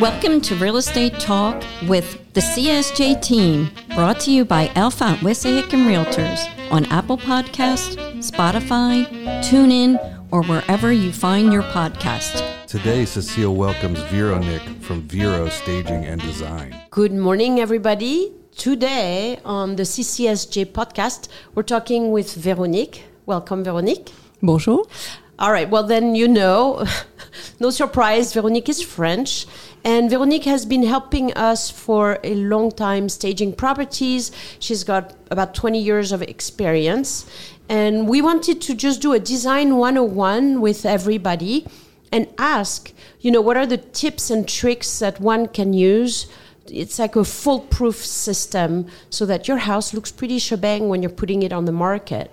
Welcome 0.00 0.40
to 0.40 0.56
Real 0.56 0.76
Estate 0.76 1.20
Talk 1.20 1.62
with 1.86 2.32
the 2.34 2.40
CCSJ 2.40 3.22
team, 3.22 3.70
brought 3.94 4.18
to 4.20 4.32
you 4.32 4.44
by 4.44 4.66
Alphont 4.74 5.18
Wissahick 5.18 5.72
and 5.72 5.86
Realtors 5.86 6.44
on 6.72 6.84
Apple 6.86 7.16
Podcast, 7.16 7.94
Spotify, 8.18 9.06
TuneIn, 9.44 9.96
or 10.32 10.42
wherever 10.42 10.90
you 10.90 11.12
find 11.12 11.52
your 11.52 11.62
podcast. 11.62 12.44
Today, 12.66 13.04
Cecile 13.04 13.54
welcomes 13.54 14.00
Veronique 14.10 14.82
from 14.82 15.02
Vero 15.02 15.48
Staging 15.48 16.04
and 16.04 16.20
Design. 16.20 16.74
Good 16.90 17.12
morning, 17.12 17.60
everybody. 17.60 18.32
Today 18.56 19.38
on 19.44 19.76
the 19.76 19.84
CCSJ 19.84 20.72
podcast, 20.72 21.28
we're 21.54 21.62
talking 21.62 22.10
with 22.10 22.34
Veronique. 22.34 23.04
Welcome, 23.26 23.62
Veronique. 23.62 24.12
Bonjour. 24.42 24.86
All 25.36 25.50
right, 25.50 25.68
well, 25.68 25.82
then 25.82 26.14
you 26.14 26.28
know, 26.28 26.86
no 27.60 27.70
surprise, 27.70 28.32
Veronique 28.32 28.68
is 28.68 28.80
French. 28.80 29.46
And 29.82 30.08
Veronique 30.08 30.44
has 30.44 30.64
been 30.64 30.84
helping 30.84 31.32
us 31.34 31.70
for 31.70 32.20
a 32.22 32.34
long 32.36 32.70
time 32.70 33.08
staging 33.08 33.52
properties. 33.52 34.30
She's 34.60 34.84
got 34.84 35.14
about 35.32 35.54
20 35.54 35.80
years 35.80 36.12
of 36.12 36.22
experience. 36.22 37.26
And 37.68 38.08
we 38.08 38.22
wanted 38.22 38.62
to 38.62 38.74
just 38.74 39.02
do 39.02 39.12
a 39.12 39.18
design 39.18 39.76
101 39.76 40.60
with 40.60 40.86
everybody 40.86 41.66
and 42.12 42.28
ask, 42.38 42.92
you 43.20 43.32
know, 43.32 43.40
what 43.40 43.56
are 43.56 43.66
the 43.66 43.78
tips 43.78 44.30
and 44.30 44.48
tricks 44.48 45.00
that 45.00 45.20
one 45.20 45.48
can 45.48 45.72
use? 45.72 46.28
It's 46.68 47.00
like 47.00 47.16
a 47.16 47.24
foolproof 47.24 47.96
system 47.96 48.86
so 49.10 49.26
that 49.26 49.48
your 49.48 49.58
house 49.58 49.92
looks 49.92 50.12
pretty 50.12 50.38
shebang 50.38 50.88
when 50.88 51.02
you're 51.02 51.10
putting 51.10 51.42
it 51.42 51.52
on 51.52 51.64
the 51.64 51.72
market. 51.72 52.30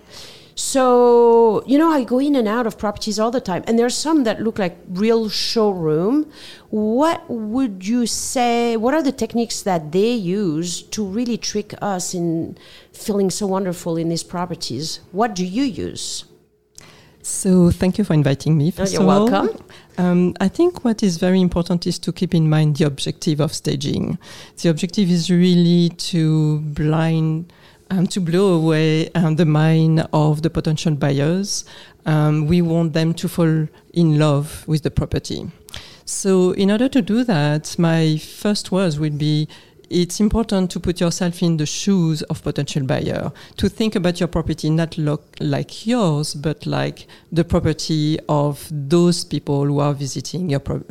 So, 0.56 1.64
you 1.66 1.78
know, 1.78 1.92
I 1.92 2.04
go 2.04 2.20
in 2.20 2.36
and 2.36 2.48
out 2.48 2.68
of 2.68 2.78
properties 2.78 3.20
all 3.20 3.32
the 3.32 3.42
time, 3.42 3.64
and 3.68 3.80
there's 3.80 3.96
some 3.96 4.24
that 4.26 4.42
look 4.42 4.60
like 4.60 4.78
real 4.90 5.30
showroom. 5.30 6.32
What 6.70 7.30
would 7.30 7.88
you 7.88 8.06
say? 8.06 8.78
What 8.78 8.94
are 8.94 9.04
the 9.04 9.12
techniques 9.12 9.62
that 9.64 9.92
they 9.92 10.12
use 10.12 10.82
to 10.82 11.06
really 11.06 11.38
trick 11.38 11.74
us 11.82 12.14
in 12.14 12.58
feeling 12.92 13.30
so 13.30 13.48
wonderful 13.48 13.98
in 13.98 14.10
these 14.10 14.24
properties? 14.24 15.00
What 15.12 15.36
do 15.36 15.46
you 15.46 15.64
use? 15.64 16.26
So, 17.24 17.70
thank 17.70 17.98
you 17.98 18.04
for 18.04 18.14
inviting 18.14 18.58
me. 18.58 18.72
First 18.72 18.94
you're 18.94 19.06
welcome. 19.06 19.50
Um, 19.98 20.34
I 20.40 20.48
think 20.48 20.84
what 20.84 21.04
is 21.04 21.18
very 21.18 21.40
important 21.40 21.86
is 21.86 22.00
to 22.00 22.12
keep 22.12 22.34
in 22.34 22.50
mind 22.50 22.78
the 22.78 22.86
objective 22.86 23.40
of 23.40 23.54
staging. 23.54 24.18
The 24.62 24.70
objective 24.70 25.10
is 25.10 25.30
really 25.30 25.90
to 25.90 26.60
blind 26.62 27.54
um, 27.92 28.08
to 28.08 28.22
blow 28.22 28.56
away 28.56 29.10
um, 29.10 29.36
the 29.36 29.46
mind 29.46 30.08
of 30.14 30.42
the 30.42 30.50
potential 30.50 30.96
buyers. 30.96 31.66
Um, 32.06 32.48
we 32.48 32.62
want 32.62 32.94
them 32.94 33.14
to 33.16 33.28
fall 33.28 33.68
in 33.94 34.18
love 34.18 34.68
with 34.68 34.82
the 34.82 34.90
property. 34.90 35.52
So, 36.06 36.52
in 36.52 36.72
order 36.72 36.90
to 36.90 37.02
do 37.02 37.24
that, 37.26 37.78
my 37.78 38.18
first 38.18 38.72
words 38.72 39.00
would 39.00 39.18
be 39.18 39.48
it's 39.92 40.22
important 40.22 40.72
to 40.72 40.80
put 40.80 41.02
yourself 41.02 41.44
in 41.44 41.58
the 41.58 41.66
shoes 41.66 42.22
of 42.24 42.42
potential 42.42 42.84
buyer 42.84 43.32
to 43.58 43.68
think 43.68 43.96
about 43.96 44.20
your 44.20 44.28
property 44.28 44.70
not 44.70 44.98
look 44.98 45.36
like 45.42 45.86
yours 45.86 46.34
but 46.34 46.66
like 46.66 47.08
the 47.32 47.44
property 47.44 48.18
of 48.30 48.68
those 48.72 49.26
people 49.26 49.66
who 49.66 49.80
are 49.80 49.94
visiting 49.94 50.50
your 50.50 50.62
pro- 50.62 50.84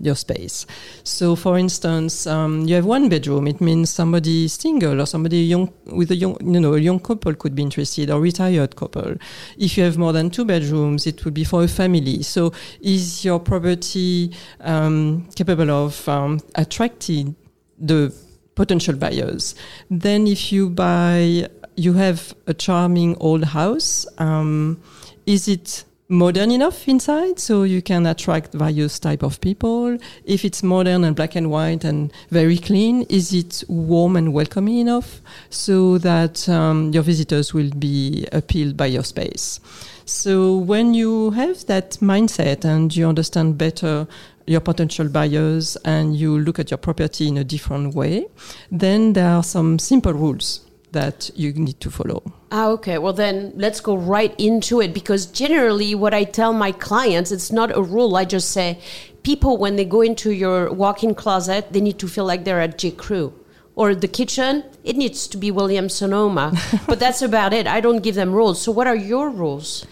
your 0.00 0.16
space. 0.16 0.66
So 1.04 1.36
for 1.36 1.56
instance 1.56 2.26
um, 2.26 2.66
you 2.66 2.74
have 2.74 2.84
one 2.84 3.08
bedroom 3.08 3.46
it 3.46 3.60
means 3.60 3.90
somebody 3.90 4.48
single 4.48 5.00
or 5.00 5.06
somebody 5.06 5.38
young 5.38 5.72
with 5.86 6.10
a 6.10 6.16
young 6.16 6.36
you 6.40 6.60
know 6.60 6.74
a 6.74 6.78
young 6.80 6.98
couple 6.98 7.34
could 7.34 7.54
be 7.54 7.62
interested 7.62 8.10
or 8.10 8.20
retired 8.20 8.74
couple. 8.74 9.14
If 9.56 9.78
you 9.78 9.84
have 9.84 9.96
more 9.96 10.12
than 10.12 10.30
two 10.30 10.44
bedrooms 10.44 11.06
it 11.06 11.24
would 11.24 11.34
be 11.34 11.44
for 11.44 11.62
a 11.62 11.68
family. 11.68 12.22
So 12.22 12.52
is 12.80 13.24
your 13.24 13.38
property 13.38 14.34
um, 14.60 15.28
capable 15.36 15.70
of 15.70 16.08
um, 16.08 16.40
attracting 16.56 17.36
the 17.78 18.12
potential 18.58 18.96
buyers. 18.96 19.54
Then, 19.88 20.26
if 20.26 20.52
you 20.52 20.68
buy, 20.68 21.48
you 21.76 21.92
have 21.94 22.34
a 22.46 22.54
charming 22.66 23.16
old 23.28 23.44
house. 23.44 23.92
Um, 24.18 24.82
is 25.26 25.48
it 25.48 25.84
modern 26.08 26.50
enough 26.50 26.88
inside 26.88 27.38
so 27.38 27.64
you 27.64 27.82
can 27.82 28.06
attract 28.06 28.54
various 28.54 28.98
type 28.98 29.22
of 29.22 29.38
people 29.42 29.98
if 30.24 30.42
it's 30.42 30.62
modern 30.62 31.04
and 31.04 31.14
black 31.14 31.36
and 31.36 31.50
white 31.50 31.84
and 31.84 32.10
very 32.30 32.56
clean 32.56 33.02
is 33.10 33.34
it 33.34 33.62
warm 33.68 34.16
and 34.16 34.32
welcoming 34.32 34.78
enough 34.78 35.20
so 35.50 35.98
that 35.98 36.48
um, 36.48 36.90
your 36.94 37.02
visitors 37.02 37.52
will 37.52 37.70
be 37.78 38.26
appealed 38.32 38.74
by 38.74 38.86
your 38.86 39.04
space 39.04 39.60
so 40.06 40.56
when 40.56 40.94
you 40.94 41.30
have 41.32 41.66
that 41.66 41.90
mindset 42.00 42.64
and 42.64 42.96
you 42.96 43.06
understand 43.06 43.58
better 43.58 44.08
your 44.48 44.60
potential 44.60 45.08
buyers 45.08 45.76
and 45.84 46.16
you 46.16 46.38
look 46.38 46.58
at 46.58 46.70
your 46.70 46.78
property 46.78 47.28
in 47.28 47.36
a 47.36 47.44
different 47.44 47.94
way, 47.94 48.26
then 48.70 49.12
there 49.12 49.28
are 49.28 49.42
some 49.42 49.78
simple 49.78 50.12
rules 50.12 50.64
that 50.92 51.30
you 51.34 51.52
need 51.52 51.78
to 51.80 51.90
follow. 51.90 52.22
Ah, 52.50 52.68
okay. 52.68 52.96
Well, 52.96 53.12
then 53.12 53.52
let's 53.56 53.80
go 53.80 53.94
right 53.94 54.34
into 54.38 54.80
it 54.80 54.94
because 54.94 55.26
generally, 55.26 55.94
what 55.94 56.14
I 56.14 56.24
tell 56.24 56.54
my 56.54 56.72
clients, 56.72 57.30
it's 57.30 57.52
not 57.52 57.76
a 57.76 57.82
rule. 57.82 58.16
I 58.16 58.24
just 58.24 58.50
say, 58.50 58.80
people, 59.22 59.58
when 59.58 59.76
they 59.76 59.84
go 59.84 60.00
into 60.00 60.30
your 60.30 60.72
walk 60.72 61.04
in 61.04 61.14
closet, 61.14 61.72
they 61.72 61.82
need 61.82 61.98
to 61.98 62.08
feel 62.08 62.24
like 62.24 62.44
they're 62.44 62.60
at 62.60 62.78
J. 62.78 62.92
Crew. 62.92 63.34
Or 63.74 63.94
the 63.94 64.08
kitchen, 64.08 64.64
it 64.82 64.96
needs 64.96 65.28
to 65.28 65.36
be 65.36 65.50
William 65.50 65.88
Sonoma. 65.90 66.58
but 66.88 66.98
that's 66.98 67.20
about 67.20 67.52
it. 67.52 67.66
I 67.66 67.80
don't 67.80 68.02
give 68.02 68.14
them 68.14 68.32
rules. 68.32 68.60
So, 68.62 68.72
what 68.72 68.86
are 68.86 68.96
your 68.96 69.28
rules? 69.28 69.86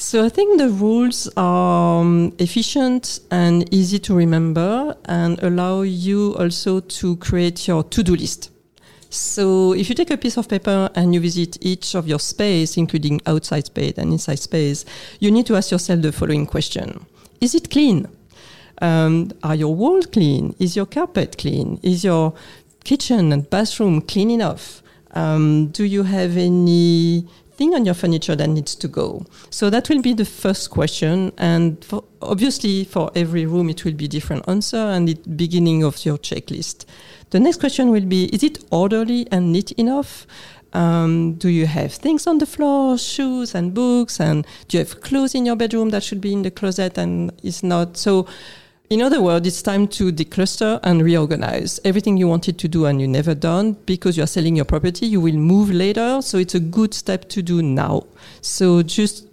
So 0.00 0.24
I 0.24 0.28
think 0.28 0.58
the 0.58 0.68
rules 0.68 1.28
are 1.36 2.02
um, 2.02 2.32
efficient 2.38 3.18
and 3.32 3.68
easy 3.74 3.98
to 3.98 4.14
remember 4.14 4.96
and 5.06 5.42
allow 5.42 5.82
you 5.82 6.36
also 6.38 6.78
to 6.78 7.16
create 7.16 7.66
your 7.66 7.82
to-do 7.82 8.14
list. 8.14 8.52
So 9.10 9.72
if 9.72 9.88
you 9.88 9.96
take 9.96 10.12
a 10.12 10.16
piece 10.16 10.36
of 10.36 10.48
paper 10.48 10.88
and 10.94 11.12
you 11.12 11.20
visit 11.20 11.58
each 11.60 11.96
of 11.96 12.06
your 12.06 12.20
space, 12.20 12.76
including 12.76 13.20
outside 13.26 13.66
space 13.66 13.94
and 13.98 14.12
inside 14.12 14.38
space, 14.38 14.84
you 15.18 15.32
need 15.32 15.46
to 15.46 15.56
ask 15.56 15.72
yourself 15.72 16.00
the 16.00 16.12
following 16.12 16.46
question. 16.46 17.04
Is 17.40 17.56
it 17.56 17.68
clean? 17.68 18.06
Um, 18.80 19.32
are 19.42 19.56
your 19.56 19.74
walls 19.74 20.06
clean? 20.06 20.54
Is 20.60 20.76
your 20.76 20.86
carpet 20.86 21.38
clean? 21.38 21.80
Is 21.82 22.04
your 22.04 22.34
kitchen 22.84 23.32
and 23.32 23.50
bathroom 23.50 24.02
clean 24.02 24.30
enough? 24.30 24.80
Um, 25.10 25.68
do 25.68 25.82
you 25.82 26.04
have 26.04 26.36
any 26.36 27.26
thing 27.58 27.74
on 27.74 27.84
your 27.84 27.94
furniture 27.94 28.36
that 28.36 28.48
needs 28.48 28.74
to 28.76 28.88
go? 28.88 29.26
So 29.50 29.68
that 29.68 29.88
will 29.90 30.00
be 30.00 30.14
the 30.14 30.24
first 30.24 30.70
question. 30.70 31.32
And 31.36 31.84
for, 31.84 32.04
obviously, 32.22 32.84
for 32.84 33.10
every 33.14 33.44
room, 33.44 33.68
it 33.68 33.84
will 33.84 33.92
be 33.92 34.08
different 34.08 34.48
answer 34.48 34.78
and 34.78 35.08
the 35.08 35.14
beginning 35.36 35.84
of 35.84 36.06
your 36.06 36.16
checklist. 36.16 36.86
The 37.30 37.40
next 37.40 37.60
question 37.60 37.90
will 37.90 38.06
be 38.06 38.26
Is 38.26 38.42
it 38.42 38.64
orderly 38.70 39.26
and 39.30 39.52
neat 39.52 39.72
enough? 39.72 40.26
Um, 40.72 41.34
do 41.34 41.48
you 41.48 41.66
have 41.66 41.94
things 41.94 42.26
on 42.26 42.38
the 42.38 42.46
floor, 42.46 42.98
shoes 42.98 43.54
and 43.54 43.74
books? 43.74 44.20
And 44.20 44.46
do 44.68 44.76
you 44.76 44.84
have 44.84 45.00
clothes 45.00 45.34
in 45.34 45.44
your 45.46 45.56
bedroom 45.56 45.90
that 45.90 46.02
should 46.02 46.20
be 46.20 46.32
in 46.32 46.42
the 46.42 46.50
closet 46.50 46.96
and 46.96 47.32
is 47.42 47.62
not? 47.62 47.96
So 47.96 48.26
in 48.90 49.02
other 49.02 49.20
words, 49.20 49.46
it's 49.46 49.60
time 49.60 49.86
to 49.88 50.10
decluster 50.10 50.80
and 50.82 51.02
reorganize. 51.02 51.78
Everything 51.84 52.16
you 52.16 52.26
wanted 52.26 52.58
to 52.58 52.68
do 52.68 52.86
and 52.86 53.00
you 53.00 53.06
never 53.06 53.34
done 53.34 53.72
because 53.84 54.16
you're 54.16 54.26
selling 54.26 54.56
your 54.56 54.64
property, 54.64 55.06
you 55.06 55.20
will 55.20 55.36
move 55.36 55.70
later. 55.70 56.22
So 56.22 56.38
it's 56.38 56.54
a 56.54 56.60
good 56.60 56.94
step 56.94 57.28
to 57.30 57.42
do 57.42 57.62
now. 57.62 58.06
So 58.40 58.82
just 58.82 59.26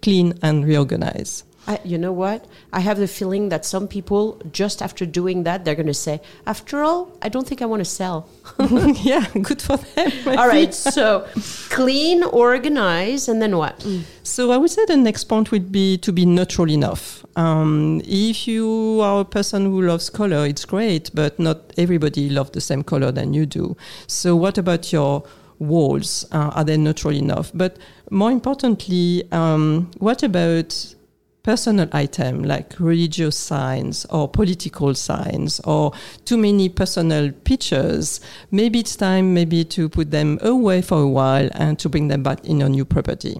clean 0.00 0.38
and 0.42 0.64
reorganize. 0.64 1.44
I, 1.66 1.78
you 1.84 1.96
know 1.96 2.12
what? 2.12 2.46
I 2.72 2.80
have 2.80 2.98
the 2.98 3.06
feeling 3.06 3.48
that 3.50 3.64
some 3.64 3.86
people, 3.86 4.40
just 4.50 4.82
after 4.82 5.06
doing 5.06 5.44
that, 5.44 5.64
they're 5.64 5.76
going 5.76 5.86
to 5.86 5.94
say, 5.94 6.20
after 6.44 6.82
all, 6.82 7.16
I 7.22 7.28
don't 7.28 7.46
think 7.46 7.62
I 7.62 7.66
want 7.66 7.80
to 7.80 7.84
sell. 7.84 8.28
yeah, 8.58 9.26
good 9.40 9.62
for 9.62 9.76
them. 9.76 10.10
All 10.38 10.48
right, 10.48 10.74
so 10.74 11.26
clean, 11.70 12.24
organize, 12.24 13.28
and 13.28 13.40
then 13.40 13.56
what? 13.56 13.78
Mm. 13.80 14.02
So 14.24 14.50
I 14.50 14.56
would 14.56 14.70
say 14.70 14.84
the 14.86 14.96
next 14.96 15.24
point 15.24 15.52
would 15.52 15.70
be 15.70 15.98
to 15.98 16.12
be 16.12 16.26
neutral 16.26 16.68
enough. 16.68 17.24
Um, 17.36 18.02
if 18.04 18.48
you 18.48 19.00
are 19.00 19.20
a 19.20 19.24
person 19.24 19.66
who 19.66 19.82
loves 19.82 20.10
color, 20.10 20.46
it's 20.46 20.64
great, 20.64 21.10
but 21.14 21.38
not 21.38 21.72
everybody 21.78 22.28
loves 22.28 22.50
the 22.50 22.60
same 22.60 22.82
color 22.82 23.12
than 23.12 23.34
you 23.34 23.46
do. 23.46 23.76
So 24.08 24.34
what 24.34 24.58
about 24.58 24.92
your 24.92 25.22
walls? 25.58 26.26
Uh, 26.32 26.50
are 26.54 26.64
they 26.64 26.76
neutral 26.76 27.14
enough? 27.14 27.52
But 27.54 27.78
more 28.10 28.32
importantly, 28.32 29.24
um, 29.32 29.90
what 29.98 30.22
about 30.22 30.94
personal 31.42 31.88
item 31.92 32.44
like 32.44 32.78
religious 32.78 33.36
signs 33.36 34.04
or 34.06 34.28
political 34.28 34.94
signs 34.94 35.60
or 35.60 35.92
too 36.24 36.36
many 36.36 36.68
personal 36.68 37.32
pictures, 37.32 38.20
maybe 38.50 38.80
it's 38.80 38.96
time 38.96 39.34
maybe 39.34 39.64
to 39.64 39.88
put 39.88 40.10
them 40.10 40.38
away 40.42 40.80
for 40.82 41.02
a 41.02 41.08
while 41.08 41.48
and 41.54 41.78
to 41.78 41.88
bring 41.88 42.08
them 42.08 42.22
back 42.22 42.44
in 42.44 42.60
your 42.60 42.68
new 42.68 42.84
property. 42.84 43.36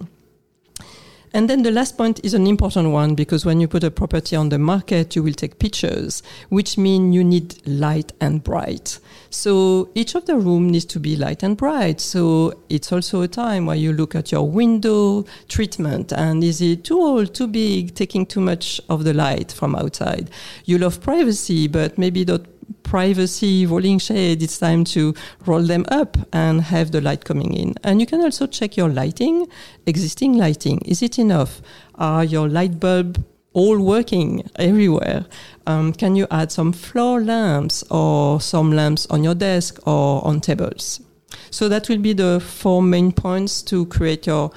And 1.35 1.49
then 1.49 1.63
the 1.63 1.71
last 1.71 1.97
point 1.97 2.23
is 2.23 2.35
an 2.35 2.45
important 2.45 2.91
one 2.91 3.15
because 3.15 3.43
when 3.43 3.59
you 3.59 3.67
put 3.67 3.83
a 3.83 3.89
property 3.89 4.35
on 4.35 4.49
the 4.49 4.59
market, 4.59 5.15
you 5.15 5.23
will 5.23 5.33
take 5.33 5.57
pictures, 5.57 6.21
which 6.49 6.77
mean 6.77 7.11
you 7.11 7.23
need 7.23 7.55
light 7.65 8.11
and 8.21 8.43
bright. 8.43 8.99
So 9.31 9.89
each 9.95 10.13
of 10.13 10.27
the 10.27 10.35
room 10.35 10.69
needs 10.69 10.85
to 10.85 10.99
be 10.99 11.15
light 11.15 11.41
and 11.41 11.57
bright. 11.57 11.99
So 11.99 12.53
it's 12.69 12.91
also 12.91 13.23
a 13.23 13.27
time 13.27 13.65
where 13.65 13.75
you 13.75 13.93
look 13.93 14.13
at 14.13 14.31
your 14.31 14.47
window 14.47 15.25
treatment 15.47 16.13
and 16.13 16.43
is 16.43 16.61
it 16.61 16.83
too 16.83 17.01
old, 17.01 17.33
too 17.33 17.47
big, 17.47 17.95
taking 17.95 18.27
too 18.27 18.41
much 18.41 18.79
of 18.87 19.03
the 19.03 19.13
light 19.13 19.51
from 19.51 19.75
outside. 19.75 20.29
You 20.65 20.77
love 20.77 21.01
privacy, 21.01 21.67
but 21.67 21.97
maybe 21.97 22.23
don't 22.25 22.45
privacy 22.83 23.65
rolling 23.65 23.99
shade, 23.99 24.43
it's 24.43 24.59
time 24.59 24.83
to 24.85 25.13
roll 25.45 25.61
them 25.61 25.85
up 25.89 26.17
and 26.31 26.61
have 26.61 26.91
the 26.91 27.01
light 27.01 27.25
coming 27.25 27.53
in. 27.53 27.75
And 27.83 27.99
you 27.99 28.05
can 28.05 28.21
also 28.21 28.47
check 28.47 28.77
your 28.77 28.89
lighting, 28.89 29.47
existing 29.85 30.37
lighting. 30.37 30.79
Is 30.85 31.01
it 31.01 31.17
enough? 31.17 31.61
Are 31.95 32.23
your 32.23 32.47
light 32.49 32.79
bulb 32.79 33.23
all 33.53 33.79
working 33.79 34.49
everywhere? 34.55 35.25
Um, 35.65 35.93
can 35.93 36.15
you 36.15 36.27
add 36.29 36.51
some 36.51 36.73
floor 36.73 37.21
lamps 37.21 37.83
or 37.89 38.41
some 38.41 38.71
lamps 38.71 39.05
on 39.07 39.23
your 39.23 39.35
desk 39.35 39.79
or 39.87 40.25
on 40.25 40.41
tables? 40.41 41.01
So 41.49 41.69
that 41.69 41.89
will 41.89 41.99
be 41.99 42.13
the 42.13 42.39
four 42.39 42.81
main 42.81 43.11
points 43.11 43.61
to 43.63 43.85
create 43.87 44.27
your 44.27 44.51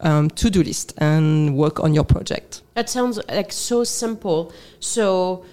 um, 0.00 0.30
to-do 0.30 0.62
list 0.62 0.94
and 0.98 1.56
work 1.56 1.80
on 1.80 1.94
your 1.94 2.04
project. 2.04 2.62
That 2.74 2.88
sounds 2.88 3.20
like 3.28 3.52
so 3.52 3.84
simple. 3.84 4.52
So 4.80 5.44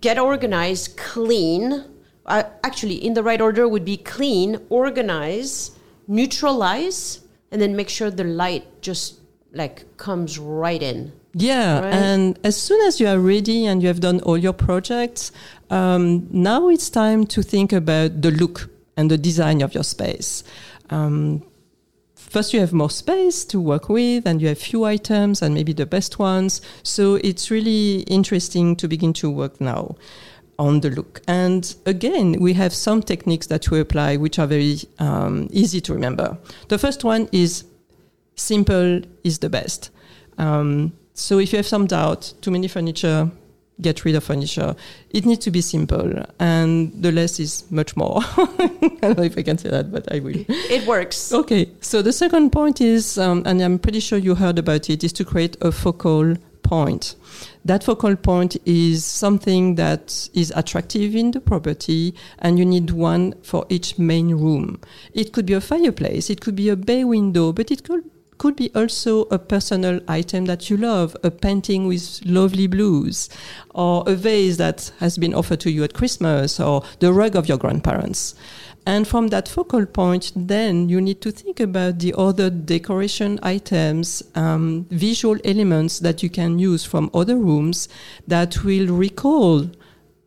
get 0.00 0.18
organized, 0.18 0.96
clean. 0.96 1.84
Uh, 2.26 2.44
actually, 2.62 2.94
in 3.04 3.14
the 3.14 3.22
right 3.22 3.40
order 3.40 3.68
would 3.68 3.84
be 3.84 3.96
clean, 3.96 4.58
organize, 4.70 5.72
neutralize, 6.06 7.20
and 7.50 7.60
then 7.60 7.74
make 7.76 7.88
sure 7.88 8.10
the 8.10 8.24
light 8.24 8.64
just 8.80 9.20
like 9.52 9.84
comes 9.96 10.38
right 10.38 10.82
in. 10.82 11.12
Yeah, 11.34 11.80
Right. 11.80 11.94
and 11.94 12.38
as 12.44 12.56
soon 12.56 12.80
as 12.86 13.00
you 13.00 13.06
are 13.08 13.18
ready 13.18 13.66
and 13.66 13.82
you 13.82 13.88
have 13.88 14.00
done 14.00 14.20
all 14.20 14.36
your 14.36 14.52
projects, 14.52 15.32
um, 15.70 16.26
now 16.30 16.68
it's 16.68 16.90
time 16.90 17.26
to 17.26 17.42
think 17.42 17.72
about 17.72 18.20
the 18.22 18.30
look 18.30 18.68
and 18.96 19.10
the 19.10 19.16
design 19.18 19.62
of 19.62 19.74
your 19.74 19.84
space. 19.84 20.44
Um, 20.90 21.42
first, 22.32 22.52
you 22.54 22.60
have 22.60 22.72
more 22.72 22.90
space 22.90 23.44
to 23.44 23.60
work 23.60 23.88
with, 23.88 24.26
and 24.26 24.40
you 24.40 24.48
have 24.48 24.58
few 24.58 24.84
items 24.84 25.42
and 25.42 25.54
maybe 25.54 25.72
the 25.72 25.86
best 25.86 26.18
ones. 26.18 26.60
So 26.82 27.16
it's 27.16 27.50
really 27.50 28.00
interesting 28.02 28.74
to 28.76 28.88
begin 28.88 29.12
to 29.14 29.30
work 29.30 29.60
now 29.60 29.96
on 30.58 30.80
the 30.80 30.90
look. 30.90 31.20
And 31.28 31.74
again, 31.86 32.36
we 32.40 32.54
have 32.54 32.72
some 32.72 33.02
techniques 33.02 33.46
that 33.48 33.70
we 33.70 33.80
apply 33.80 34.16
which 34.16 34.38
are 34.38 34.46
very 34.46 34.78
um, 34.98 35.48
easy 35.50 35.80
to 35.82 35.92
remember. 35.92 36.38
The 36.68 36.78
first 36.78 37.04
one 37.04 37.28
is 37.32 37.64
simple 38.34 39.00
is 39.24 39.38
the 39.38 39.50
best. 39.50 39.90
Um, 40.38 40.92
so 41.14 41.38
if 41.38 41.52
you 41.52 41.58
have 41.58 41.66
some 41.66 41.86
doubt, 41.86 42.32
too 42.40 42.50
many 42.50 42.68
furniture, 42.68 43.30
get 43.80 44.04
rid 44.04 44.14
of 44.14 44.24
furniture. 44.24 44.74
It 45.10 45.24
needs 45.26 45.44
to 45.44 45.50
be 45.50 45.60
simple, 45.60 46.24
and 46.38 46.92
the 47.02 47.12
less 47.12 47.40
is 47.40 47.64
much 47.70 47.96
more. 47.96 48.20
I 48.36 48.98
don't 49.00 49.18
know 49.18 49.24
if 49.24 49.36
I 49.36 49.42
can 49.42 49.58
say 49.58 49.70
that, 49.70 49.90
but 49.90 50.10
I 50.12 50.20
will. 50.20 50.44
It 50.48 50.86
works. 50.86 51.32
Okay, 51.32 51.70
so 51.80 52.02
the 52.02 52.12
second 52.12 52.50
point 52.50 52.80
is, 52.80 53.18
um, 53.18 53.42
and 53.46 53.60
I'm 53.60 53.78
pretty 53.78 54.00
sure 54.00 54.18
you 54.18 54.34
heard 54.34 54.58
about 54.58 54.88
it, 54.90 55.02
is 55.02 55.12
to 55.14 55.24
create 55.24 55.56
a 55.60 55.72
focal 55.72 56.36
point. 56.62 57.16
That 57.64 57.84
focal 57.84 58.16
point 58.16 58.56
is 58.64 59.04
something 59.04 59.74
that 59.76 60.28
is 60.34 60.52
attractive 60.56 61.14
in 61.14 61.32
the 61.32 61.40
property, 61.40 62.14
and 62.38 62.58
you 62.58 62.64
need 62.64 62.90
one 62.90 63.34
for 63.42 63.66
each 63.68 63.98
main 63.98 64.34
room. 64.34 64.80
It 65.12 65.32
could 65.32 65.46
be 65.46 65.54
a 65.54 65.60
fireplace, 65.60 66.30
it 66.30 66.40
could 66.40 66.56
be 66.56 66.68
a 66.68 66.76
bay 66.76 67.04
window, 67.04 67.52
but 67.52 67.70
it 67.70 67.84
could 67.84 68.04
could 68.42 68.56
be 68.56 68.72
also 68.74 69.20
a 69.30 69.38
personal 69.38 70.00
item 70.08 70.46
that 70.46 70.68
you 70.68 70.76
love, 70.76 71.16
a 71.22 71.30
painting 71.30 71.86
with 71.86 72.20
lovely 72.24 72.66
blues, 72.66 73.28
or 73.72 74.02
a 74.08 74.16
vase 74.16 74.56
that 74.56 74.90
has 74.98 75.16
been 75.16 75.32
offered 75.32 75.60
to 75.60 75.70
you 75.70 75.84
at 75.84 75.94
Christmas, 75.94 76.58
or 76.58 76.82
the 76.98 77.12
rug 77.12 77.36
of 77.36 77.48
your 77.48 77.56
grandparents. 77.56 78.34
And 78.84 79.06
from 79.06 79.28
that 79.28 79.46
focal 79.46 79.86
point, 79.86 80.32
then 80.34 80.88
you 80.88 81.00
need 81.00 81.20
to 81.20 81.30
think 81.30 81.60
about 81.60 82.00
the 82.00 82.14
other 82.18 82.50
decoration 82.50 83.38
items, 83.44 84.24
um, 84.34 84.86
visual 84.90 85.38
elements 85.44 86.00
that 86.00 86.24
you 86.24 86.28
can 86.28 86.58
use 86.58 86.84
from 86.84 87.10
other 87.14 87.36
rooms 87.36 87.88
that 88.26 88.64
will 88.64 88.88
recall 88.88 89.70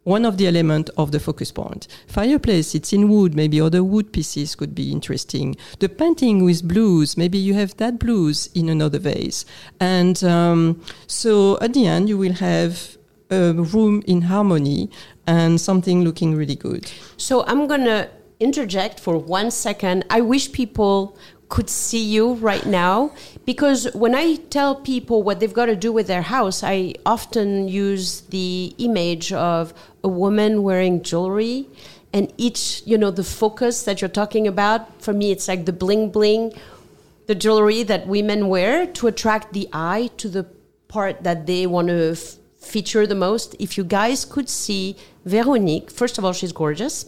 one 0.06 0.24
of 0.24 0.38
the 0.38 0.48
elements 0.48 0.90
of 0.98 1.12
the 1.12 1.20
focus 1.20 1.52
point. 1.52 1.88
Fireplace, 2.08 2.74
it's 2.74 2.94
in 2.94 3.10
wood, 3.10 3.36
maybe 3.36 3.60
other 3.60 3.84
wood 3.84 4.14
pieces 4.14 4.56
could 4.56 4.74
be 4.74 4.92
interesting. 4.92 5.58
The 5.80 5.90
painting 5.90 6.46
with 6.46 6.66
blues, 6.66 7.18
maybe 7.18 7.38
you 7.38 7.56
have 7.56 7.76
that 7.78 8.00
blues 8.00 8.50
in 8.54 8.70
another 8.70 9.00
vase. 9.00 9.46
And 9.80 10.24
um, 10.24 10.82
so 11.08 11.58
at 11.60 11.74
the 11.74 11.88
end, 11.88 12.08
you 12.08 12.18
will 12.18 12.34
have 12.34 12.98
a 13.32 13.54
room 13.54 14.04
in 14.08 14.22
harmony 14.22 14.92
and 15.26 15.60
something 15.60 16.04
looking 16.04 16.36
really 16.36 16.56
good. 16.56 16.90
So 17.18 17.44
I'm 17.48 17.68
going 17.68 17.86
to 17.86 18.08
interject 18.40 19.00
for 19.00 19.18
one 19.18 19.50
second. 19.50 20.06
I 20.10 20.22
wish 20.22 20.52
people 20.52 21.18
could 21.50 21.70
see 21.70 22.04
you 22.04 22.34
right 22.36 22.66
now 22.66 23.12
because 23.46 23.88
when 23.94 24.16
I 24.16 24.36
tell 24.36 24.76
people 24.76 25.22
what 25.22 25.40
they've 25.40 25.54
got 25.54 25.68
to 25.68 25.76
do 25.76 25.92
with 25.92 26.08
their 26.08 26.24
house, 26.24 26.64
I 26.64 26.96
often 27.06 27.68
use 27.68 28.22
the 28.22 28.74
image 28.78 29.32
of 29.32 29.74
a 30.04 30.08
woman 30.08 30.64
wearing 30.64 31.04
jewelry 31.04 31.68
and 32.14 32.34
each, 32.38 32.82
you 32.86 32.98
know, 32.98 33.12
the 33.12 33.24
focus 33.24 33.84
that 33.84 34.02
you're 34.02 34.10
talking 34.10 34.48
about. 34.48 35.02
For 35.02 35.14
me, 35.14 35.32
it's 35.32 35.48
like 35.48 35.66
the 35.66 35.74
bling 35.74 36.10
bling, 36.10 36.54
the 37.28 37.36
jewelry 37.36 37.84
that 37.84 38.08
women 38.08 38.48
wear 38.48 38.88
to 38.88 39.08
attract 39.08 39.54
the 39.54 39.68
eye 39.74 40.10
to 40.18 40.30
the 40.30 40.46
part 40.88 41.24
that 41.24 41.46
they 41.46 41.68
want 41.68 41.90
to 41.90 42.16
feature 42.58 43.06
the 43.06 43.16
most. 43.16 43.56
If 43.60 43.78
you 43.78 43.84
guys 43.84 44.26
could 44.26 44.50
see 44.50 44.96
Veronique, 45.26 45.92
first 45.92 46.18
of 46.18 46.26
all, 46.26 46.34
she's 46.34 46.52
gorgeous, 46.52 47.06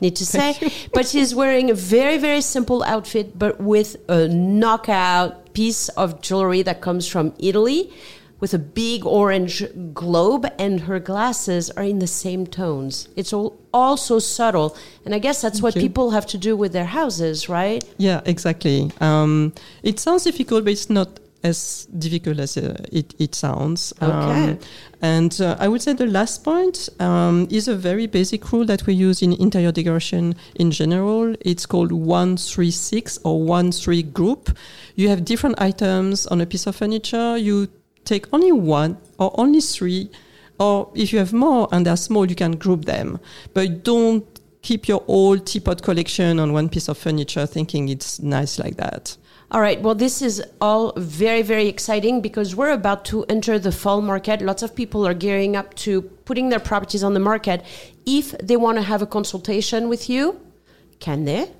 need 0.00 0.16
to 0.16 0.26
say, 0.26 0.56
but 0.92 1.06
she's 1.06 1.34
wearing 1.34 1.70
a 1.70 1.74
very, 1.74 2.18
very 2.18 2.40
simple 2.40 2.82
outfit, 2.84 3.38
but 3.38 3.60
with 3.60 3.96
a 4.08 4.28
knockout 4.28 5.52
piece 5.52 5.88
of 5.90 6.20
jewelry 6.20 6.62
that 6.62 6.80
comes 6.80 7.06
from 7.06 7.34
Italy 7.38 7.92
with 8.40 8.54
a 8.54 8.58
big 8.58 9.04
orange 9.04 9.64
globe, 9.92 10.46
and 10.58 10.82
her 10.82 11.00
glasses 11.00 11.70
are 11.70 11.82
in 11.82 11.98
the 11.98 12.06
same 12.06 12.46
tones. 12.46 13.08
It's 13.16 13.32
all, 13.32 13.58
all 13.74 13.96
so 13.96 14.18
subtle. 14.18 14.76
And 15.04 15.14
I 15.14 15.18
guess 15.18 15.42
that's 15.42 15.60
what 15.60 15.74
you. 15.74 15.80
people 15.80 16.10
have 16.12 16.26
to 16.26 16.38
do 16.38 16.56
with 16.56 16.72
their 16.72 16.84
houses, 16.84 17.48
right? 17.48 17.82
Yeah, 17.96 18.20
exactly. 18.24 18.92
Um, 19.00 19.52
it 19.82 19.98
sounds 19.98 20.24
difficult, 20.24 20.64
but 20.64 20.72
it's 20.72 20.88
not 20.88 21.18
as 21.42 21.86
difficult 21.98 22.40
as 22.40 22.56
uh, 22.56 22.76
it, 22.90 23.14
it 23.18 23.34
sounds. 23.34 23.92
Okay. 24.02 24.50
Um, 24.50 24.58
and 25.00 25.40
uh, 25.40 25.56
I 25.58 25.68
would 25.68 25.80
say 25.82 25.92
the 25.92 26.06
last 26.06 26.42
point 26.42 26.88
um, 26.98 27.46
is 27.50 27.68
a 27.68 27.76
very 27.76 28.06
basic 28.06 28.50
rule 28.52 28.64
that 28.64 28.86
we 28.86 28.94
use 28.94 29.22
in 29.22 29.32
interior 29.34 29.70
decoration 29.70 30.34
in 30.56 30.70
general. 30.70 31.34
It's 31.40 31.66
called 31.66 31.92
136 31.92 33.18
or 33.24 33.42
1 33.42 33.72
3 33.72 34.02
group. 34.02 34.56
You 34.96 35.08
have 35.08 35.24
different 35.24 35.60
items 35.60 36.26
on 36.26 36.40
a 36.40 36.46
piece 36.46 36.66
of 36.66 36.74
furniture. 36.74 37.36
You 37.36 37.68
take 38.04 38.26
only 38.32 38.52
one 38.52 38.96
or 39.18 39.30
only 39.38 39.60
three, 39.60 40.10
or 40.58 40.90
if 40.94 41.12
you 41.12 41.18
have 41.18 41.32
more 41.32 41.68
and 41.70 41.86
they're 41.86 41.96
small, 41.96 42.26
you 42.26 42.34
can 42.34 42.52
group 42.52 42.86
them. 42.86 43.20
But 43.54 43.84
don't 43.84 44.24
keep 44.62 44.88
your 44.88 45.04
old 45.06 45.46
teapot 45.46 45.82
collection 45.82 46.40
on 46.40 46.52
one 46.52 46.68
piece 46.68 46.88
of 46.88 46.98
furniture 46.98 47.46
thinking 47.46 47.88
it's 47.88 48.20
nice 48.20 48.58
like 48.58 48.76
that. 48.76 49.16
All 49.50 49.62
right. 49.62 49.80
Well, 49.80 49.94
this 49.94 50.20
is 50.20 50.42
all 50.60 50.92
very, 50.96 51.40
very 51.40 51.68
exciting 51.68 52.20
because 52.20 52.54
we're 52.54 52.72
about 52.72 53.06
to 53.06 53.24
enter 53.30 53.58
the 53.58 53.72
fall 53.72 54.02
market. 54.02 54.42
Lots 54.42 54.62
of 54.62 54.74
people 54.74 55.06
are 55.06 55.14
gearing 55.14 55.56
up 55.56 55.72
to 55.76 56.02
putting 56.02 56.50
their 56.50 56.60
properties 56.60 57.02
on 57.02 57.14
the 57.14 57.20
market. 57.20 57.64
If 58.04 58.32
they 58.42 58.56
want 58.56 58.76
to 58.76 58.82
have 58.82 59.00
a 59.00 59.06
consultation 59.06 59.88
with 59.88 60.10
you, 60.10 60.38
can 61.00 61.24
they? 61.24 61.50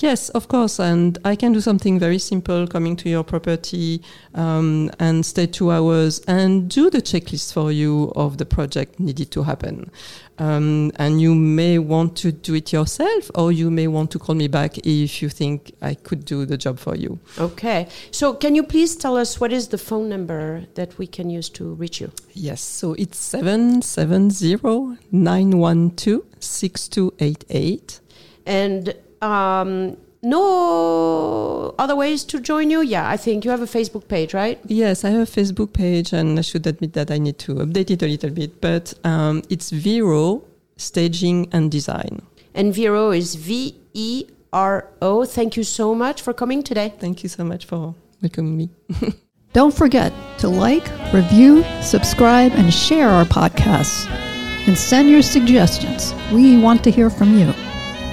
Yes, 0.00 0.28
of 0.28 0.46
course. 0.46 0.78
And 0.78 1.18
I 1.24 1.34
can 1.34 1.52
do 1.52 1.60
something 1.60 1.98
very 1.98 2.18
simple 2.18 2.68
coming 2.68 2.94
to 2.96 3.08
your 3.08 3.24
property 3.24 4.00
um, 4.34 4.90
and 5.00 5.26
stay 5.26 5.46
two 5.46 5.72
hours 5.72 6.20
and 6.28 6.70
do 6.70 6.88
the 6.88 7.02
checklist 7.02 7.52
for 7.52 7.72
you 7.72 8.12
of 8.14 8.38
the 8.38 8.46
project 8.46 9.00
needed 9.00 9.32
to 9.32 9.42
happen. 9.42 9.90
Um, 10.38 10.92
and 10.96 11.20
you 11.20 11.34
may 11.34 11.80
want 11.80 12.16
to 12.18 12.30
do 12.30 12.54
it 12.54 12.72
yourself 12.72 13.28
or 13.34 13.50
you 13.50 13.72
may 13.72 13.88
want 13.88 14.12
to 14.12 14.20
call 14.20 14.36
me 14.36 14.46
back 14.46 14.78
if 14.78 15.20
you 15.20 15.28
think 15.28 15.74
I 15.82 15.94
could 15.94 16.24
do 16.24 16.46
the 16.46 16.56
job 16.56 16.78
for 16.78 16.94
you. 16.94 17.18
Okay. 17.36 17.88
So, 18.12 18.34
can 18.34 18.54
you 18.54 18.62
please 18.62 18.94
tell 18.94 19.16
us 19.16 19.40
what 19.40 19.52
is 19.52 19.68
the 19.68 19.78
phone 19.78 20.08
number 20.08 20.66
that 20.74 20.96
we 20.96 21.08
can 21.08 21.28
use 21.28 21.48
to 21.50 21.74
reach 21.74 22.00
you? 22.00 22.12
Yes, 22.34 22.60
so 22.60 22.92
it's 22.92 23.18
770 23.18 24.58
912 25.10 26.22
6288. 26.38 28.00
And 28.46 28.94
um, 29.22 29.96
no 30.22 31.74
other 31.78 31.94
ways 31.96 32.24
to 32.24 32.40
join 32.40 32.70
you? 32.70 32.82
Yeah, 32.82 33.08
I 33.08 33.16
think 33.16 33.44
you 33.44 33.50
have 33.50 33.62
a 33.62 33.66
Facebook 33.66 34.08
page, 34.08 34.34
right? 34.34 34.58
Yes, 34.66 35.04
I 35.04 35.10
have 35.10 35.28
a 35.28 35.30
Facebook 35.30 35.72
page, 35.72 36.12
and 36.12 36.38
I 36.38 36.42
should 36.42 36.66
admit 36.66 36.92
that 36.94 37.10
I 37.10 37.18
need 37.18 37.38
to 37.40 37.54
update 37.54 37.90
it 37.90 38.02
a 38.02 38.06
little 38.06 38.30
bit. 38.30 38.60
But 38.60 38.94
um, 39.04 39.42
it's 39.48 39.70
Vero 39.70 40.42
Staging 40.76 41.48
and 41.52 41.70
Design. 41.70 42.22
And 42.54 42.74
Vero 42.74 43.10
is 43.10 43.34
V 43.36 43.76
E 43.94 44.26
R 44.52 44.88
O. 45.02 45.24
Thank 45.24 45.56
you 45.56 45.64
so 45.64 45.94
much 45.94 46.22
for 46.22 46.32
coming 46.32 46.62
today. 46.62 46.94
Thank 46.98 47.22
you 47.22 47.28
so 47.28 47.44
much 47.44 47.66
for 47.66 47.94
welcoming 48.22 48.56
me. 48.56 48.70
Don't 49.52 49.74
forget 49.74 50.12
to 50.38 50.48
like, 50.48 50.86
review, 51.12 51.64
subscribe, 51.80 52.52
and 52.52 52.72
share 52.72 53.08
our 53.08 53.24
podcasts. 53.24 54.06
And 54.66 54.76
send 54.76 55.08
your 55.08 55.22
suggestions. 55.22 56.12
We 56.30 56.60
want 56.60 56.84
to 56.84 56.90
hear 56.90 57.08
from 57.08 57.38
you. 57.38 57.54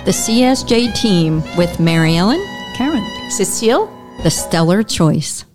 The 0.06 0.12
CCSJ 0.12 0.94
team 0.94 1.42
with 1.58 1.80
Mary 1.80 2.16
Ellen, 2.16 2.40
Karen. 2.76 3.04
Cecile? 3.32 3.92
the 4.22 4.30
stellar 4.30 4.84
choice. 4.84 5.46